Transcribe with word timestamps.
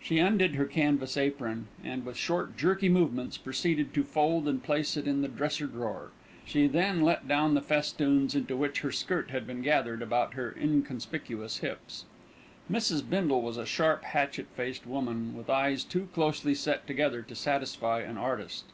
She 0.00 0.18
undid 0.18 0.56
her 0.56 0.64
canvas 0.64 1.16
apron, 1.16 1.68
and 1.84 2.04
with 2.04 2.16
short, 2.16 2.56
jerky 2.56 2.88
movements 2.88 3.36
proceeded 3.38 3.94
to 3.94 4.02
fold 4.02 4.48
and 4.48 4.60
place 4.60 4.96
it 4.96 5.06
in 5.06 5.22
the 5.22 5.28
dresser 5.28 5.68
drawer. 5.68 6.10
She 6.44 6.66
then 6.66 7.00
let 7.02 7.28
down 7.28 7.54
the 7.54 7.60
festoons 7.60 8.34
into 8.34 8.56
which 8.56 8.80
her 8.80 8.90
skirt 8.90 9.30
had 9.30 9.46
been 9.46 9.62
gathered 9.62 10.02
about 10.02 10.34
her 10.34 10.50
inconspicuous 10.60 11.58
hips. 11.58 12.06
Mrs. 12.68 13.08
Bindle 13.08 13.40
was 13.40 13.56
a 13.56 13.64
sharp, 13.64 14.02
hatchet 14.02 14.48
faced 14.56 14.84
woman, 14.84 15.36
with 15.36 15.48
eyes 15.48 15.84
too 15.84 16.08
closely 16.12 16.56
set 16.56 16.84
together 16.88 17.22
to 17.22 17.36
satisfy 17.36 18.00
an 18.00 18.18
artist. 18.18 18.64